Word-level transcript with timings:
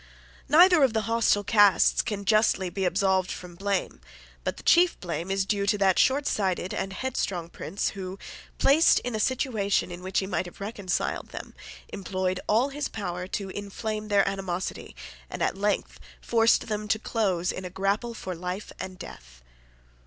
Neither 0.49 0.81
of 0.81 0.93
the 0.93 1.01
hostile 1.01 1.43
castes 1.43 2.01
can 2.01 2.25
justly 2.25 2.71
be 2.71 2.85
absolved 2.85 3.29
from 3.29 3.53
blame; 3.53 4.01
but 4.43 4.57
the 4.57 4.63
chief 4.63 4.99
blame 4.99 5.29
is 5.29 5.45
due 5.45 5.67
to 5.67 5.77
that 5.77 5.99
shortsighted 5.99 6.73
and 6.73 6.91
headstrong 6.91 7.49
prince 7.49 7.89
who, 7.89 8.17
placed 8.57 8.97
in 9.01 9.13
a 9.13 9.19
situation 9.19 9.91
in 9.91 10.01
which 10.01 10.17
he 10.17 10.25
might 10.25 10.47
have 10.47 10.59
reconciled 10.59 11.27
them, 11.29 11.53
employed 11.89 12.39
all 12.47 12.69
his 12.69 12.87
power 12.87 13.27
to 13.27 13.49
inflame 13.49 14.07
their 14.07 14.27
animosity, 14.27 14.95
and 15.29 15.43
at 15.43 15.55
length 15.55 15.99
forced 16.19 16.65
them 16.65 16.87
to 16.87 16.97
close 16.97 17.51
in 17.51 17.63
a 17.63 17.69
grapple 17.69 18.15
for 18.15 18.33
life 18.33 18.71
and 18.79 18.97
death. 18.97 19.43